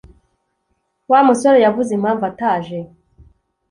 [1.11, 2.77] Wa musore yavuze impamvu ataje?